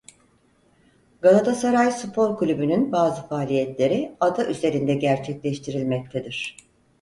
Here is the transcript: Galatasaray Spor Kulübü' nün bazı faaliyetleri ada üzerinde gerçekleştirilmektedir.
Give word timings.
Galatasaray 1.21 1.91
Spor 1.91 2.35
Kulübü' 2.37 2.67
nün 2.67 2.91
bazı 2.91 3.27
faaliyetleri 3.27 4.15
ada 4.19 4.45
üzerinde 4.47 4.93
gerçekleştirilmektedir. 4.93 6.57